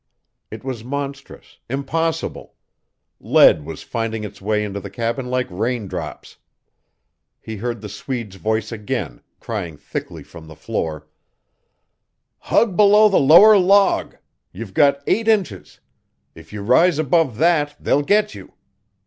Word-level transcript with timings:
It 0.49 0.63
was 0.63 0.83
monstrous 0.83 1.59
impossible. 1.69 2.55
Lead 3.19 3.63
was 3.63 3.83
finding 3.83 4.23
its 4.23 4.41
way 4.41 4.63
into 4.63 4.79
the 4.79 4.89
cabin 4.89 5.27
like 5.27 5.45
raindrops. 5.51 6.37
He 7.39 7.57
heard 7.57 7.81
the 7.81 7.87
Swede's 7.87 8.37
voice 8.37 8.71
again, 8.71 9.21
crying 9.39 9.77
thickly 9.77 10.23
from 10.23 10.47
the 10.47 10.55
floor: 10.55 11.07
"Hug 12.39 12.75
below 12.75 13.09
the 13.09 13.19
lower 13.19 13.59
log. 13.59 14.17
You've 14.51 14.73
got 14.73 15.03
eight 15.05 15.27
inches. 15.27 15.79
If 16.33 16.51
you 16.51 16.63
rise 16.63 16.97
above 16.97 17.37
that 17.37 17.75
they'll 17.79 18.01
get 18.01 18.33
you." 18.33 18.53